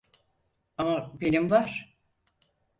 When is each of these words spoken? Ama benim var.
Ama 0.77 1.11
benim 1.21 1.49
var. 1.49 1.97